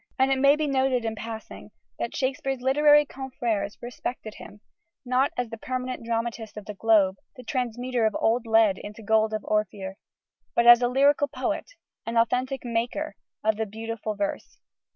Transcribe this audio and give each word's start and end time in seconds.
And 0.17 0.31
it 0.31 0.39
may 0.39 0.55
be 0.55 0.65
noted 0.65 1.05
in 1.05 1.15
passing, 1.15 1.69
that 1.99 2.15
Shakespeare's 2.15 2.61
literary 2.61 3.05
confrères 3.05 3.71
respected 3.83 4.33
him, 4.33 4.61
not 5.05 5.31
as 5.37 5.51
the 5.51 5.59
permanent 5.59 6.03
dramatist 6.03 6.57
of 6.57 6.65
the 6.65 6.73
Globe, 6.73 7.17
the 7.35 7.43
transmuter 7.43 8.07
of 8.07 8.15
old 8.19 8.47
lead 8.47 8.79
into 8.79 9.03
gold 9.03 9.31
of 9.31 9.45
Ophir 9.45 9.97
but 10.55 10.65
as 10.65 10.81
a 10.81 10.87
lyrical 10.87 11.27
poet, 11.27 11.73
an 12.07 12.17
authentic 12.17 12.65
"maker" 12.65 13.13
of 13.43 13.57
beautiful 13.69 14.15
verse. 14.15 14.57